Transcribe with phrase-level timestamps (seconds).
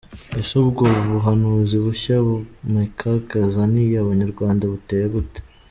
[0.39, 2.15] Ese ubwo buhanuzi bushya
[2.73, 5.39] Mechack azaniye abanyarwanda buteye gute?.